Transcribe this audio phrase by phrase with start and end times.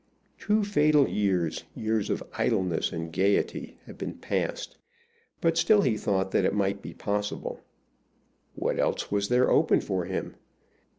[0.39, 4.77] Two fatal years, years of idleness and gayety, had been passed,
[5.41, 7.61] but still he thought that it might be possible.
[8.55, 10.37] What else was there open for him?